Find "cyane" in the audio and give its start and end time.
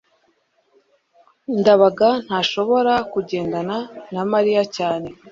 4.75-5.09